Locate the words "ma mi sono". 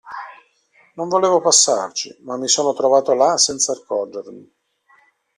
2.21-2.73